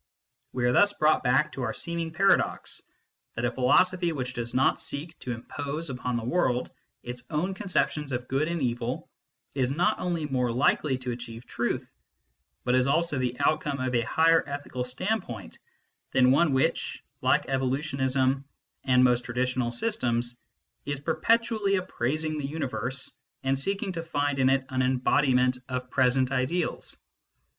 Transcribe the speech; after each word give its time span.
We 0.51 0.65
are 0.65 0.71
thus 0.71 0.93
brought 0.93 1.21
back 1.21 1.51
to 1.51 1.61
our 1.61 1.75
seeming 1.75 2.11
paradox, 2.11 2.81
that 3.35 3.45
a 3.45 3.51
philosophy 3.51 4.11
which 4.13 4.33
does 4.33 4.55
not 4.55 4.79
seek 4.79 5.19
to 5.19 5.31
impose 5.31 5.91
upon 5.91 6.17
the 6.17 6.23
world 6.25 6.71
its 7.03 7.23
own 7.29 7.53
conceptions 7.53 8.11
of 8.11 8.27
good 8.27 8.47
and 8.47 8.63
evil 8.63 9.11
is 9.53 9.69
not 9.69 9.99
only 9.99 10.25
more 10.25 10.51
likely 10.51 10.97
to 10.97 11.11
achieve 11.11 11.45
truth, 11.45 11.87
but 12.63 12.75
is 12.75 12.87
also 12.87 13.19
the 13.19 13.39
outcome 13.41 13.79
of 13.79 13.93
a 13.93 14.01
higher 14.01 14.43
ethical 14.49 14.83
standpoint 14.83 15.59
than 16.13 16.31
one 16.31 16.51
which, 16.53 17.03
like 17.21 17.45
evolu 17.45 17.77
tionism 17.77 18.43
and 18.83 19.03
most 19.03 19.23
traditional 19.23 19.71
systems, 19.71 20.35
is 20.83 20.99
perpetually 20.99 21.75
appraising 21.75 22.39
the 22.39 22.47
universe 22.47 23.11
and 23.43 23.59
seeking 23.59 23.91
to 23.91 24.01
find 24.01 24.39
in 24.39 24.49
it 24.49 24.65
an 24.69 24.81
embodiment 24.81 25.59
of 25.69 25.91
present 25.91 26.31
ideals. 26.31 26.97